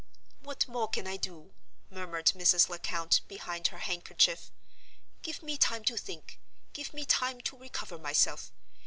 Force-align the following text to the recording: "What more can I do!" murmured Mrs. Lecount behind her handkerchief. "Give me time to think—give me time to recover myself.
"What 0.39 0.67
more 0.67 0.87
can 0.87 1.05
I 1.05 1.15
do!" 1.15 1.53
murmured 1.91 2.31
Mrs. 2.33 2.69
Lecount 2.69 3.21
behind 3.27 3.67
her 3.67 3.77
handkerchief. 3.77 4.49
"Give 5.21 5.43
me 5.43 5.59
time 5.59 5.83
to 5.83 5.95
think—give 5.95 6.91
me 6.91 7.05
time 7.05 7.39
to 7.41 7.55
recover 7.55 7.99
myself. 7.99 8.51